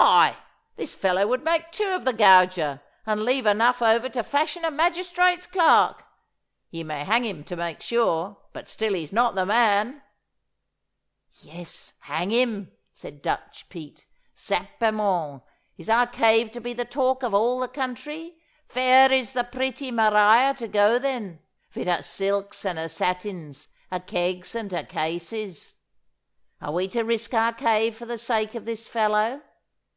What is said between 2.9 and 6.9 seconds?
and leave enough over to fashion a magistrate's clerk. Ye